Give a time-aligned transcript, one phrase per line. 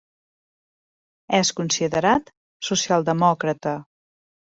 [1.39, 2.31] És considerat
[2.71, 3.75] socialdemòcrata.